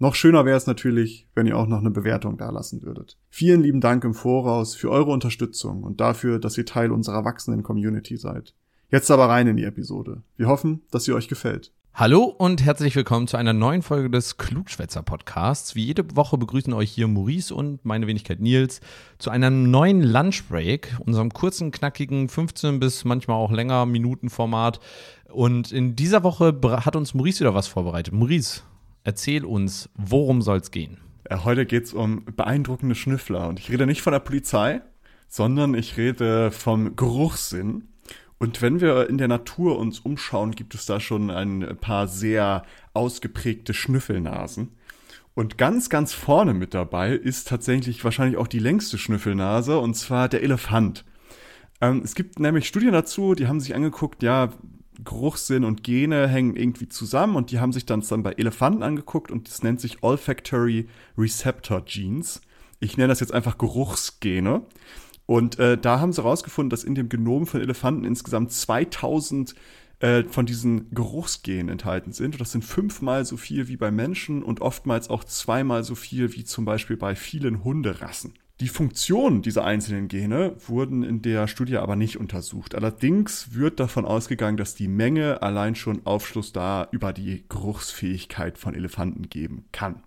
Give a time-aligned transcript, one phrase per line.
[0.00, 3.16] Noch schöner wäre es natürlich, wenn ihr auch noch eine Bewertung dalassen würdet.
[3.30, 7.62] Vielen lieben Dank im Voraus für eure Unterstützung und dafür, dass ihr Teil unserer wachsenden
[7.62, 8.54] Community seid.
[8.90, 10.22] Jetzt aber rein in die Episode.
[10.36, 11.72] Wir hoffen, dass sie euch gefällt.
[11.94, 15.76] Hallo und herzlich willkommen zu einer neuen Folge des Klugschwätzer Podcasts.
[15.76, 18.80] Wie jede Woche begrüßen euch hier Maurice und meine Wenigkeit Nils
[19.18, 24.80] zu einem neuen Lunchbreak, unserem kurzen, knackigen 15 bis manchmal auch länger Minutenformat.
[25.32, 28.12] Und in dieser Woche hat uns Maurice wieder was vorbereitet.
[28.12, 28.62] Maurice,
[29.04, 30.96] Erzähl uns, worum soll es gehen?
[31.30, 33.48] Ja, heute geht es um beeindruckende Schnüffler.
[33.48, 34.80] Und ich rede nicht von der Polizei,
[35.28, 37.88] sondern ich rede vom Geruchssinn.
[38.38, 42.64] Und wenn wir in der Natur uns umschauen, gibt es da schon ein paar sehr
[42.94, 44.72] ausgeprägte Schnüffelnasen.
[45.34, 50.28] Und ganz, ganz vorne mit dabei ist tatsächlich wahrscheinlich auch die längste Schnüffelnase, und zwar
[50.28, 51.04] der Elefant.
[51.80, 54.50] Ähm, es gibt nämlich Studien dazu, die haben sich angeguckt, ja,
[55.02, 59.30] Geruchssinn und Gene hängen irgendwie zusammen und die haben sich dann, dann bei Elefanten angeguckt
[59.32, 62.40] und das nennt sich Olfactory Receptor Genes.
[62.80, 64.62] Ich nenne das jetzt einfach Geruchsgene.
[65.26, 69.54] Und äh, da haben sie herausgefunden, dass in dem Genom von Elefanten insgesamt 2000
[70.00, 72.34] äh, von diesen Geruchsgenen enthalten sind.
[72.34, 76.34] Und das sind fünfmal so viel wie bei Menschen und oftmals auch zweimal so viel
[76.34, 78.34] wie zum Beispiel bei vielen Hunderassen.
[78.60, 82.76] Die Funktionen dieser einzelnen Gene wurden in der Studie aber nicht untersucht.
[82.76, 88.74] Allerdings wird davon ausgegangen, dass die Menge allein schon Aufschluss da über die Geruchsfähigkeit von
[88.74, 90.04] Elefanten geben kann.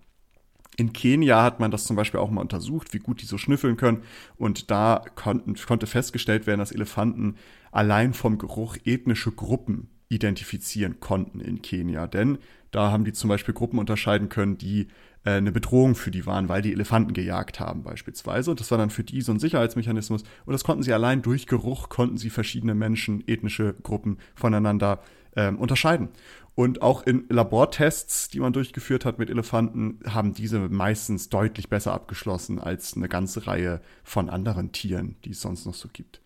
[0.78, 3.76] In Kenia hat man das zum Beispiel auch mal untersucht, wie gut die so schnüffeln
[3.76, 4.02] können.
[4.36, 7.34] Und da konnten, konnte festgestellt werden, dass Elefanten
[7.70, 12.06] allein vom Geruch ethnische Gruppen identifizieren konnten in Kenia.
[12.06, 12.38] Denn
[12.70, 14.88] da haben die zum Beispiel Gruppen unterscheiden können, die
[15.24, 18.50] äh, eine Bedrohung für die waren, weil die Elefanten gejagt haben beispielsweise.
[18.50, 20.22] Und das war dann für die so ein Sicherheitsmechanismus.
[20.44, 25.00] Und das konnten sie allein durch Geruch, konnten sie verschiedene Menschen, ethnische Gruppen voneinander
[25.36, 26.08] ähm, unterscheiden.
[26.54, 31.92] Und auch in Labortests, die man durchgeführt hat mit Elefanten, haben diese meistens deutlich besser
[31.92, 36.20] abgeschlossen als eine ganze Reihe von anderen Tieren, die es sonst noch so gibt.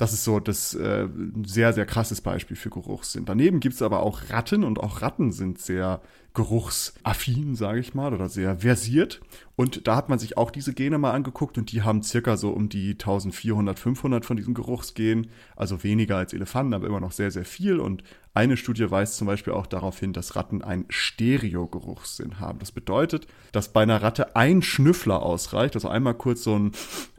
[0.00, 1.08] Das ist so das äh,
[1.44, 3.26] sehr, sehr krasses Beispiel für Geruchssinn.
[3.26, 6.00] Daneben gibt es aber auch Ratten und auch Ratten sind sehr
[6.32, 9.20] geruchsaffin, sage ich mal, oder sehr versiert.
[9.56, 12.48] Und da hat man sich auch diese Gene mal angeguckt und die haben circa so
[12.48, 17.30] um die 1400, 500 von diesen Geruchsgenen, also weniger als Elefanten, aber immer noch sehr,
[17.30, 17.78] sehr viel.
[17.78, 18.02] Und
[18.32, 22.58] eine Studie weist zum Beispiel auch darauf hin, dass Ratten einen Stereo-Geruchssinn haben.
[22.58, 26.72] Das bedeutet, dass bei einer Ratte ein Schnüffler ausreicht, also einmal kurz so ein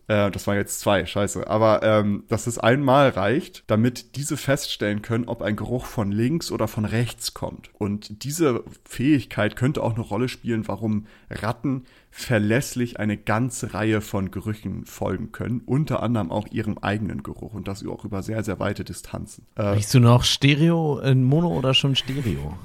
[0.07, 1.47] äh, das waren jetzt zwei, scheiße.
[1.47, 6.51] Aber ähm, dass es einmal reicht, damit diese feststellen können, ob ein Geruch von links
[6.51, 7.69] oder von rechts kommt.
[7.77, 14.31] Und diese Fähigkeit könnte auch eine Rolle spielen, warum Ratten verlässlich eine ganze Reihe von
[14.31, 18.59] Gerüchen folgen können, unter anderem auch ihrem eigenen Geruch und das auch über sehr, sehr
[18.59, 19.47] weite Distanzen.
[19.55, 22.57] Äh, Riechst du noch Stereo in Mono oder schon Stereo?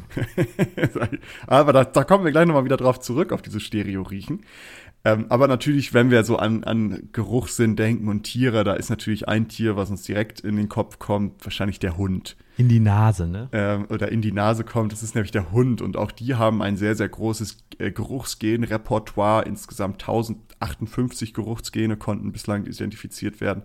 [1.47, 4.43] Aber da, da kommen wir gleich nochmal wieder drauf zurück, auf diese Stereo-Riechen.
[5.07, 9.29] Ähm, aber natürlich, wenn wir so an, an Geruchssinn denken und Tiere, da ist natürlich
[9.29, 12.37] ein Tier, was uns direkt in den Kopf kommt, wahrscheinlich der Hund.
[12.57, 13.49] In die Nase, ne?
[13.53, 15.81] Ähm, oder in die Nase kommt, das ist nämlich der Hund.
[15.81, 19.45] Und auch die haben ein sehr, sehr großes äh, Geruchsgen-Repertoire.
[19.45, 23.63] Insgesamt 1058 Geruchsgene konnten bislang identifiziert werden.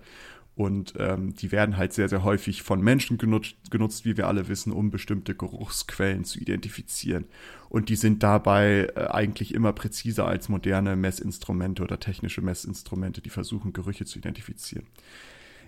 [0.56, 4.50] Und ähm, die werden halt sehr, sehr häufig von Menschen genutzt, genutzt, wie wir alle
[4.50, 7.26] wissen, um bestimmte Geruchsquellen zu identifizieren.
[7.70, 13.30] Und die sind dabei äh, eigentlich immer präziser als moderne Messinstrumente oder technische Messinstrumente, die
[13.30, 14.86] versuchen, Gerüche zu identifizieren.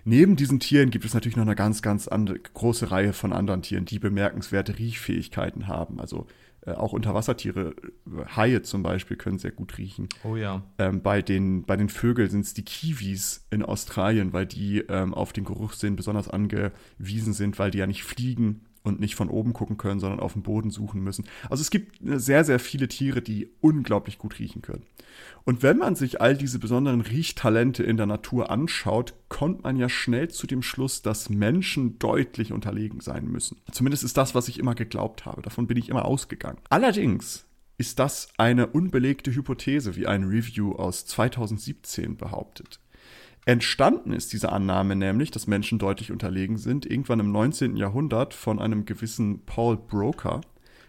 [0.04, 3.62] Neben diesen Tieren gibt es natürlich noch eine ganz, ganz andere, große Reihe von anderen
[3.62, 5.98] Tieren, die bemerkenswerte Riechfähigkeiten haben.
[5.98, 6.26] Also
[6.72, 7.74] auch Unterwassertiere,
[8.06, 10.08] äh, Haie zum Beispiel, können sehr gut riechen.
[10.24, 10.62] Oh ja.
[10.78, 15.14] Ähm, bei, den, bei den Vögeln sind es die Kiwis in Australien, weil die ähm,
[15.14, 19.52] auf den Geruchssinn besonders angewiesen sind, weil die ja nicht fliegen und nicht von oben
[19.54, 21.24] gucken können, sondern auf dem Boden suchen müssen.
[21.50, 24.84] Also es gibt sehr, sehr viele Tiere, die unglaublich gut riechen können.
[25.44, 29.88] Und wenn man sich all diese besonderen Riechtalente in der Natur anschaut, kommt man ja
[29.88, 33.56] schnell zu dem Schluss, dass Menschen deutlich unterlegen sein müssen.
[33.72, 35.42] Zumindest ist das, was ich immer geglaubt habe.
[35.42, 36.58] Davon bin ich immer ausgegangen.
[36.68, 37.46] Allerdings
[37.78, 42.80] ist das eine unbelegte Hypothese, wie ein Review aus 2017 behauptet.
[43.46, 47.76] Entstanden ist diese Annahme nämlich, dass Menschen deutlich unterlegen sind, irgendwann im 19.
[47.76, 50.40] Jahrhundert von einem gewissen Paul Broker.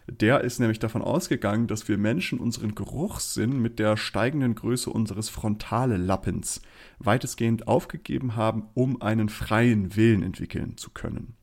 [0.07, 5.29] Der ist nämlich davon ausgegangen, dass wir Menschen unseren Geruchssinn mit der steigenden Größe unseres
[5.29, 6.61] frontale Lappens
[6.99, 11.35] weitestgehend aufgegeben haben, um einen freien Willen entwickeln zu können.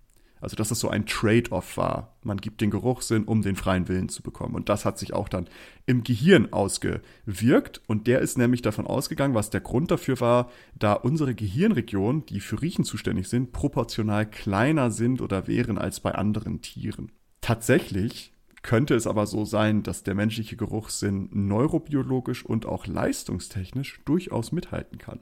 [0.42, 2.16] Also dass es so ein Trade-off war.
[2.22, 4.54] Man gibt den Geruchssinn, um den freien Willen zu bekommen.
[4.54, 5.48] Und das hat sich auch dann
[5.86, 7.80] im Gehirn ausgewirkt.
[7.86, 12.40] Und der ist nämlich davon ausgegangen, was der Grund dafür war, da unsere Gehirnregionen, die
[12.40, 17.12] für Riechen zuständig sind, proportional kleiner sind oder wären als bei anderen Tieren.
[17.40, 24.52] Tatsächlich könnte es aber so sein, dass der menschliche Geruchssinn neurobiologisch und auch leistungstechnisch durchaus
[24.52, 25.20] mithalten kann.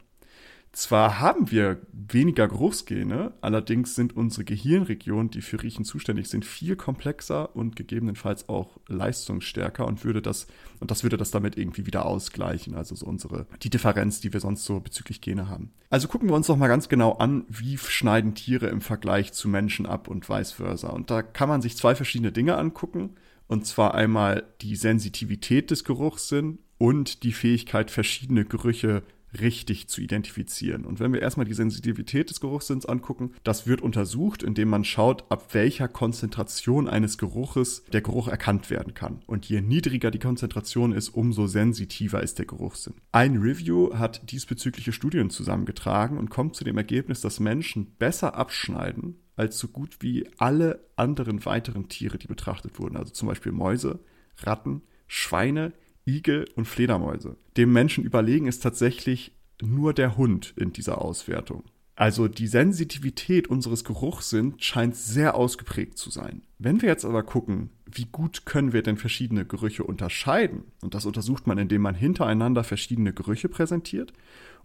[0.72, 6.76] Zwar haben wir weniger Geruchsgene, allerdings sind unsere Gehirnregionen, die für Riechen zuständig sind, viel
[6.76, 10.46] komplexer und gegebenenfalls auch leistungsstärker und würde das,
[10.78, 14.38] und das würde das damit irgendwie wieder ausgleichen, also so unsere, die Differenz, die wir
[14.38, 15.72] sonst so bezüglich Gene haben.
[15.90, 19.48] Also gucken wir uns doch mal ganz genau an, wie schneiden Tiere im Vergleich zu
[19.48, 20.90] Menschen ab und vice versa.
[20.90, 23.16] Und da kann man sich zwei verschiedene Dinge angucken.
[23.48, 29.02] Und zwar einmal die Sensitivität des Geruchssinns und die Fähigkeit, verschiedene Gerüche
[29.38, 30.84] richtig zu identifizieren.
[30.84, 35.30] Und wenn wir erstmal die Sensitivität des Geruchssinns angucken, das wird untersucht, indem man schaut,
[35.30, 39.22] ab welcher Konzentration eines Geruches der Geruch erkannt werden kann.
[39.26, 42.94] Und je niedriger die Konzentration ist, umso sensitiver ist der Geruchssinn.
[43.12, 49.16] Ein Review hat diesbezügliche Studien zusammengetragen und kommt zu dem Ergebnis, dass Menschen besser abschneiden
[49.36, 52.98] als so gut wie alle anderen weiteren Tiere, die betrachtet wurden.
[52.98, 54.00] Also zum Beispiel Mäuse,
[54.42, 55.72] Ratten, Schweine,
[56.16, 57.36] Igel und Fledermäuse.
[57.56, 61.64] Dem Menschen überlegen ist tatsächlich nur der Hund in dieser Auswertung.
[62.00, 66.40] Also die Sensitivität unseres Geruchssinns scheint sehr ausgeprägt zu sein.
[66.58, 71.04] Wenn wir jetzt aber gucken, wie gut können wir denn verschiedene Gerüche unterscheiden, und das
[71.04, 74.14] untersucht man, indem man hintereinander verschiedene Gerüche präsentiert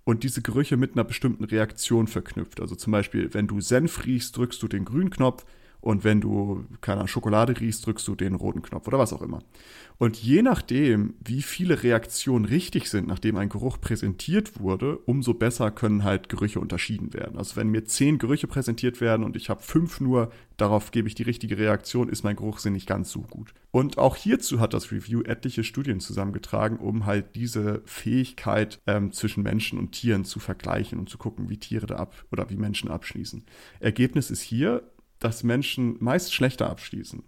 [0.06, 2.62] und diese Gerüche mit einer bestimmten Reaktion verknüpft.
[2.62, 5.46] Also zum Beispiel, wenn du Senf riechst, drückst du den grünen Knopf,
[5.86, 9.22] und wenn du, keine Ahnung, Schokolade riechst, drückst du den roten Knopf oder was auch
[9.22, 9.44] immer.
[10.00, 15.70] Und je nachdem, wie viele Reaktionen richtig sind, nachdem ein Geruch präsentiert wurde, umso besser
[15.70, 17.38] können halt Gerüche unterschieden werden.
[17.38, 21.14] Also wenn mir zehn Gerüche präsentiert werden und ich habe fünf nur, darauf gebe ich
[21.14, 23.54] die richtige Reaktion, ist mein Geruchssinn nicht ganz so gut.
[23.70, 29.44] Und auch hierzu hat das Review etliche Studien zusammengetragen, um halt diese Fähigkeit ähm, zwischen
[29.44, 32.90] Menschen und Tieren zu vergleichen und zu gucken, wie Tiere da ab oder wie Menschen
[32.90, 33.46] abschließen.
[33.80, 34.82] Ergebnis ist hier,
[35.20, 37.24] dass Menschen meist schlechter abschließen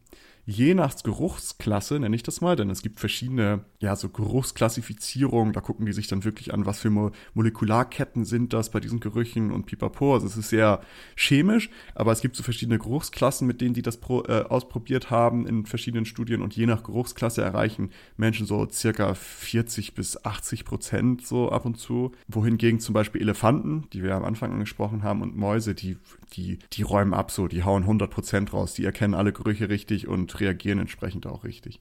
[0.48, 5.60] je nach Geruchsklasse, nenne ich das mal, denn es gibt verschiedene, ja, so Geruchsklassifizierungen, da
[5.60, 9.52] gucken die sich dann wirklich an, was für Mo Molekularketten sind das bei diesen Gerüchen
[9.52, 10.14] und pipapo.
[10.14, 10.80] Also es ist sehr
[11.18, 15.46] chemisch, aber es gibt so verschiedene Geruchsklassen, mit denen die das pro, äh, ausprobiert haben
[15.46, 16.42] in verschiedenen Studien.
[16.42, 21.78] Und je nach Geruchsklasse erreichen Menschen so circa 40 bis 80 Prozent so ab und
[21.78, 25.98] zu, wohingegen zum Beispiel Elefanten, die wir am Anfang angesprochen haben, und Mäuse, die,
[26.34, 30.08] die, die räumen ab so, die hauen 100 Prozent raus, die erkennen alle Gerüche richtig
[30.40, 31.80] reagieren entsprechend auch richtig.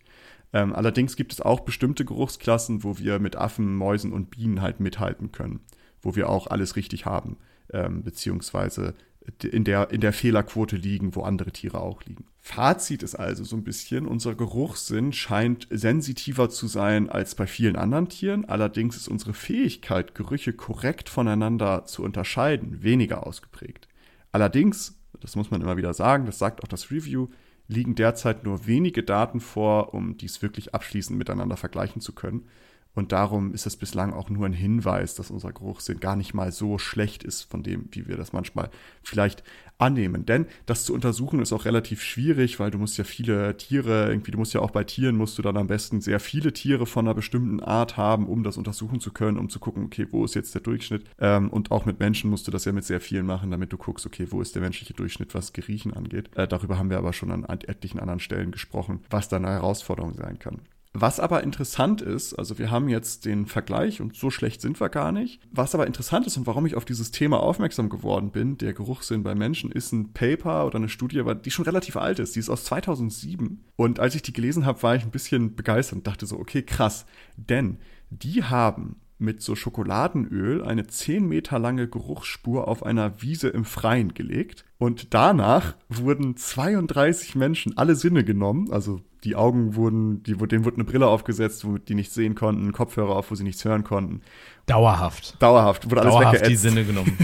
[0.53, 4.81] Ähm, allerdings gibt es auch bestimmte Geruchsklassen, wo wir mit Affen, Mäusen und Bienen halt
[4.81, 5.61] mithalten können,
[6.03, 7.37] wo wir auch alles richtig haben,
[7.73, 8.95] ähm, beziehungsweise
[9.43, 12.27] in der, in der Fehlerquote liegen, wo andere Tiere auch liegen.
[12.41, 17.75] Fazit ist also so ein bisschen, unser Geruchssinn scheint sensitiver zu sein als bei vielen
[17.75, 23.89] anderen Tieren, allerdings ist unsere Fähigkeit, Gerüche korrekt voneinander zu unterscheiden, weniger ausgeprägt.
[24.31, 27.29] Allerdings, das muss man immer wieder sagen, das sagt auch das Review,
[27.69, 32.49] liegen derzeit nur wenige Daten vor, um dies wirklich abschließend miteinander vergleichen zu können.
[32.97, 36.51] Und darum ist es bislang auch nur ein Hinweis, dass unser Geruchssinn gar nicht mal
[36.51, 38.71] so schlecht ist von dem, wie wir das manchmal
[39.03, 39.45] vielleicht
[39.79, 40.25] annehmen.
[40.25, 44.31] Denn das zu untersuchen ist auch relativ schwierig, weil du musst ja viele Tiere, irgendwie,
[44.31, 47.07] du musst ja auch bei Tieren musst du dann am besten sehr viele Tiere von
[47.07, 50.35] einer bestimmten Art haben, um das untersuchen zu können, um zu gucken, okay, wo ist
[50.35, 51.05] jetzt der Durchschnitt?
[51.19, 53.77] Ähm, und auch mit Menschen musst du das ja mit sehr vielen machen, damit du
[53.77, 56.31] guckst, okay, wo ist der menschliche Durchschnitt, was Geriechen angeht.
[56.35, 60.15] Äh, darüber haben wir aber schon an etlichen anderen Stellen gesprochen, was da eine Herausforderung
[60.15, 60.61] sein kann.
[60.99, 64.89] Was aber interessant ist, also wir haben jetzt den Vergleich und so schlecht sind wir
[64.89, 65.43] gar nicht.
[65.53, 69.23] Was aber interessant ist und warum ich auf dieses Thema aufmerksam geworden bin, der Geruchssinn
[69.23, 72.35] bei Menschen, ist ein Paper oder eine Studie, die schon relativ alt ist.
[72.35, 73.63] Die ist aus 2007.
[73.77, 76.63] Und als ich die gelesen habe, war ich ein bisschen begeistert und dachte so, okay,
[76.63, 77.05] krass.
[77.37, 77.77] Denn
[78.09, 84.15] die haben mit so Schokoladenöl eine 10 Meter lange Geruchsspur auf einer Wiese im Freien
[84.15, 84.65] gelegt.
[84.79, 90.77] Und danach wurden 32 Menschen alle Sinne genommen, also die Augen wurden, die, denen wurde
[90.77, 94.21] eine Brille aufgesetzt, womit die nichts sehen konnten, Kopfhörer auf, wo sie nichts hören konnten.
[94.67, 95.43] Dauerhaft.
[95.43, 97.17] Dauerhaft, wurde alles Dauerhaft die Sinne genommen.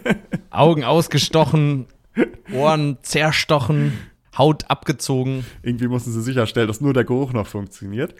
[0.50, 1.86] Augen ausgestochen,
[2.52, 3.92] Ohren zerstochen,
[4.36, 5.44] Haut abgezogen.
[5.62, 8.14] Irgendwie mussten sie sicherstellen, dass nur der Geruch noch funktioniert.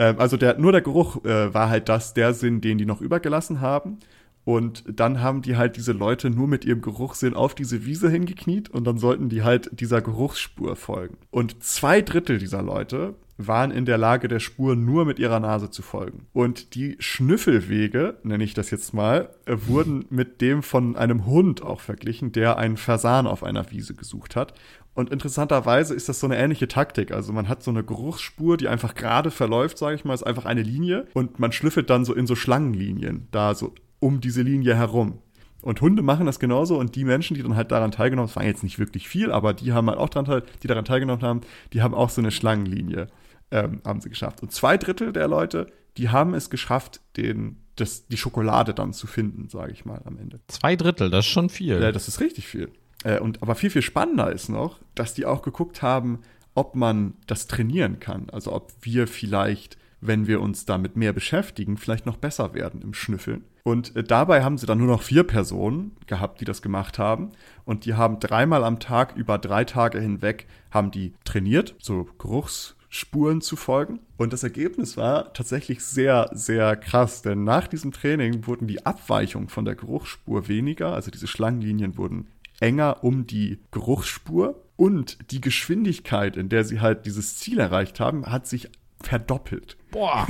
[0.00, 3.02] Ähm, also der, nur der Geruch äh, war halt das, der Sinn, den die noch
[3.02, 3.98] übergelassen haben.
[4.44, 8.70] Und dann haben die halt diese Leute nur mit ihrem Geruchssinn auf diese Wiese hingekniet
[8.70, 11.18] und dann sollten die halt dieser Geruchsspur folgen.
[11.30, 15.70] Und zwei Drittel dieser Leute waren in der Lage, der Spur nur mit ihrer Nase
[15.70, 16.26] zu folgen.
[16.32, 21.62] Und die Schnüffelwege, nenne ich das jetzt mal, äh, wurden mit dem von einem Hund
[21.62, 24.54] auch verglichen, der einen Fasan auf einer Wiese gesucht hat.
[25.00, 27.10] Und interessanterweise ist das so eine ähnliche Taktik.
[27.10, 30.44] Also man hat so eine Geruchsspur, die einfach gerade verläuft, sage ich mal, ist einfach
[30.44, 34.76] eine Linie und man schlüffelt dann so in so Schlangenlinien, da so um diese Linie
[34.76, 35.18] herum.
[35.62, 38.36] Und Hunde machen das genauso und die Menschen, die dann halt daran teilgenommen haben, das
[38.36, 41.40] waren jetzt nicht wirklich viel, aber die haben halt auch daran, die daran teilgenommen haben,
[41.72, 43.08] die haben auch so eine Schlangenlinie
[43.50, 44.42] ähm, haben sie geschafft.
[44.42, 45.66] Und zwei Drittel der Leute,
[45.96, 50.18] die haben es geschafft, den, das, die Schokolade dann zu finden, sage ich mal am
[50.18, 50.40] Ende.
[50.48, 51.80] Zwei Drittel, das ist schon viel.
[51.80, 52.70] Ja, das ist richtig viel.
[53.04, 56.20] Äh, und, aber viel, viel spannender ist noch, dass die auch geguckt haben,
[56.54, 58.28] ob man das trainieren kann.
[58.30, 62.94] Also ob wir vielleicht, wenn wir uns damit mehr beschäftigen, vielleicht noch besser werden im
[62.94, 63.44] Schnüffeln.
[63.62, 67.30] Und äh, dabei haben sie dann nur noch vier Personen gehabt, die das gemacht haben.
[67.64, 72.76] Und die haben dreimal am Tag über drei Tage hinweg haben die trainiert, so Geruchs
[72.92, 74.00] Spuren zu folgen.
[74.16, 79.48] Und das Ergebnis war tatsächlich sehr, sehr krass, denn nach diesem Training wurden die Abweichungen
[79.48, 82.26] von der Geruchsspur weniger, also diese Schlangenlinien wurden
[82.60, 88.26] enger um die Geruchsspur und die Geschwindigkeit, in der sie halt dieses Ziel erreicht haben,
[88.26, 88.70] hat sich
[89.02, 89.76] verdoppelt.
[89.90, 90.26] Boah.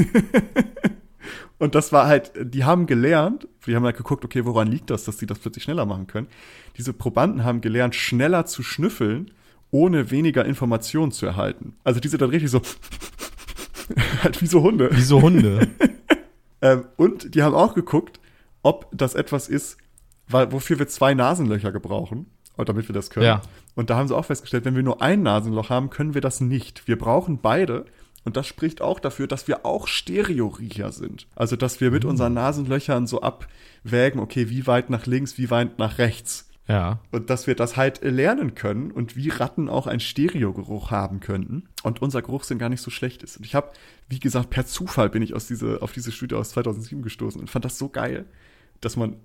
[1.58, 5.04] und das war halt, die haben gelernt, die haben halt geguckt, okay, woran liegt das,
[5.04, 6.28] dass sie das plötzlich schneller machen können.
[6.76, 9.32] Diese Probanden haben gelernt, schneller zu schnüffeln
[9.70, 11.76] ohne weniger Informationen zu erhalten.
[11.84, 12.60] Also die sind dann richtig so
[14.22, 14.90] halt wie so Hunde.
[14.92, 15.68] Wie so Hunde.
[16.62, 18.20] ähm, und die haben auch geguckt,
[18.62, 19.76] ob das etwas ist,
[20.30, 23.26] weil, wofür wir zwei Nasenlöcher gebrauchen, damit wir das können.
[23.26, 23.42] Ja.
[23.74, 26.40] Und da haben sie auch festgestellt, wenn wir nur ein Nasenloch haben, können wir das
[26.40, 26.86] nicht.
[26.86, 27.86] Wir brauchen beide.
[28.24, 31.26] Und das spricht auch dafür, dass wir auch Stereo-Riecher sind.
[31.34, 32.10] Also, dass wir mit mhm.
[32.10, 36.50] unseren Nasenlöchern so abwägen, okay, wie weit nach links, wie weit nach rechts.
[36.68, 37.00] Ja.
[37.10, 41.64] Und dass wir das halt lernen können und wie Ratten auch einen Stereogeruch haben könnten
[41.82, 43.38] und unser Geruchssinn gar nicht so schlecht ist.
[43.38, 43.70] Und ich habe,
[44.08, 47.50] wie gesagt, per Zufall bin ich aus diese, auf diese Studie aus 2007 gestoßen und
[47.50, 48.26] fand das so geil,
[48.80, 49.16] dass man,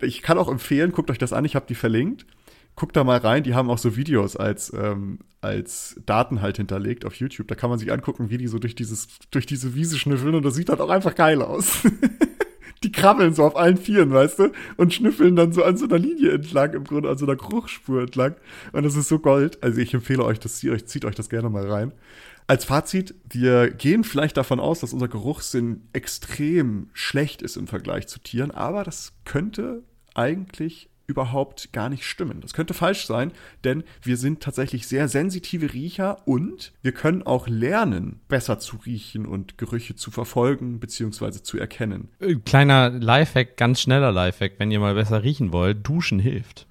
[0.00, 2.26] ich kann auch empfehlen, guckt euch das an, ich habe die verlinkt.
[2.76, 7.04] Guckt da mal rein, die haben auch so Videos als, ähm, als Daten halt hinterlegt
[7.04, 7.46] auf YouTube.
[7.46, 10.44] Da kann man sich angucken, wie die so durch dieses, durch diese Wiese schnüffeln und
[10.44, 11.82] das sieht halt auch einfach geil aus.
[12.84, 15.98] die krabbeln so auf allen Vieren, weißt du, und schnüffeln dann so an so einer
[15.98, 18.34] Linie entlang, im Grunde an so einer Geruchsspur entlang.
[18.72, 19.62] Und das ist so Gold.
[19.62, 21.92] Also ich empfehle euch, das zieht euch, zieht euch das gerne mal rein.
[22.46, 28.06] Als Fazit, wir gehen vielleicht davon aus, dass unser Geruchssinn extrem schlecht ist im Vergleich
[28.06, 29.82] zu Tieren, aber das könnte
[30.14, 32.40] eigentlich überhaupt gar nicht stimmen.
[32.40, 33.32] Das könnte falsch sein,
[33.62, 39.26] denn wir sind tatsächlich sehr sensitive Riecher und wir können auch lernen, besser zu riechen
[39.26, 41.42] und Gerüche zu verfolgen bzw.
[41.42, 42.08] zu erkennen.
[42.20, 46.66] Äh, kleiner Lifehack, ganz schneller Lifehack, wenn ihr mal besser riechen wollt, duschen hilft.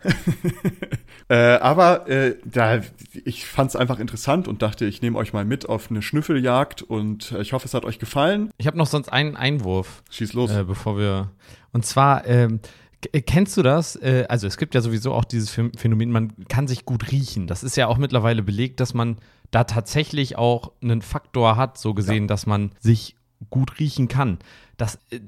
[1.29, 2.81] äh, aber äh, da,
[3.25, 6.81] ich fand es einfach interessant und dachte, ich nehme euch mal mit auf eine Schnüffeljagd
[6.81, 8.51] und ich hoffe, es hat euch gefallen.
[8.57, 10.03] Ich habe noch sonst einen Einwurf.
[10.09, 10.51] Schieß los.
[10.51, 11.31] Äh, bevor wir.
[11.71, 12.82] Und zwar, ähm, äh,
[13.25, 13.95] kennst du das?
[13.95, 17.47] Äh, also es gibt ja sowieso auch dieses Phänomen, man kann sich gut riechen.
[17.47, 19.17] Das ist ja auch mittlerweile belegt, dass man
[19.51, 22.27] da tatsächlich auch einen Faktor hat, so gesehen, ja.
[22.27, 23.15] dass man sich
[23.49, 24.39] gut riechen kann.
[24.77, 25.19] Das, äh,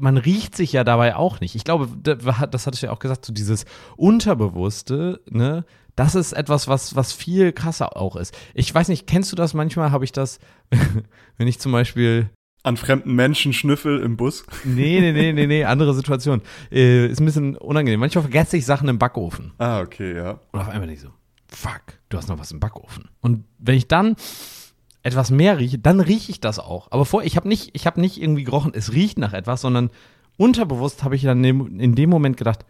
[0.00, 1.54] man riecht sich ja dabei auch nicht.
[1.54, 3.64] Ich glaube, das hatte ich ja auch gesagt, so dieses
[3.96, 5.64] Unterbewusste, ne,
[5.96, 8.34] das ist etwas, was, was viel krasser auch ist.
[8.54, 9.90] Ich weiß nicht, kennst du das manchmal?
[9.90, 10.38] Habe ich das,
[11.36, 12.30] wenn ich zum Beispiel
[12.62, 14.44] an fremden Menschen schnüffel im Bus.
[14.64, 16.42] Nee, nee, nee, nee, nee, andere Situation.
[16.70, 18.00] Äh, ist ein bisschen unangenehm.
[18.00, 19.52] Manchmal vergesse ich Sachen im Backofen.
[19.58, 20.38] Ah, okay, ja.
[20.52, 21.08] Und auf einmal nicht so,
[21.48, 23.08] fuck, du hast noch was im Backofen.
[23.20, 24.16] Und wenn ich dann
[25.02, 26.88] etwas mehr rieche, dann rieche ich das auch.
[26.90, 29.90] Aber vor, ich habe nicht, ich habe nicht irgendwie gerochen, es riecht nach etwas, sondern
[30.36, 32.64] unterbewusst habe ich dann in dem Moment gedacht,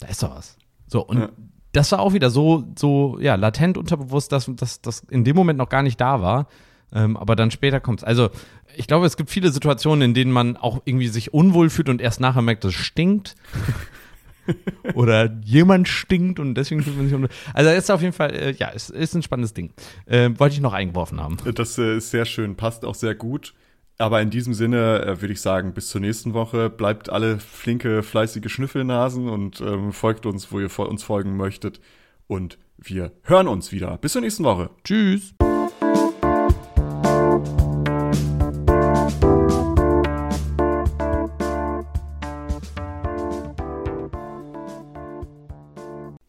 [0.00, 0.56] da ist doch was.
[0.88, 1.28] So, und ja.
[1.72, 4.50] das war auch wieder so, so, ja, latent unterbewusst, dass
[4.82, 6.48] das in dem Moment noch gar nicht da war.
[6.94, 8.04] Ähm, aber dann später kommt es.
[8.04, 8.30] Also,
[8.76, 12.00] ich glaube, es gibt viele Situationen, in denen man auch irgendwie sich unwohl fühlt und
[12.00, 13.34] erst nachher merkt, dass es stinkt.
[14.94, 17.30] Oder jemand stinkt und deswegen fühlt man sich unwohl.
[17.52, 19.72] Also, ist auf jeden Fall, äh, ja, es ist ein spannendes Ding.
[20.06, 21.36] Äh, wollte ich noch eingeworfen haben.
[21.54, 23.54] Das äh, ist sehr schön, passt auch sehr gut.
[23.96, 26.68] Aber in diesem Sinne äh, würde ich sagen, bis zur nächsten Woche.
[26.68, 31.80] Bleibt alle flinke, fleißige Schnüffelnasen und ähm, folgt uns, wo ihr uns folgen möchtet.
[32.26, 33.96] Und wir hören uns wieder.
[33.98, 34.70] Bis zur nächsten Woche.
[34.82, 35.34] Tschüss.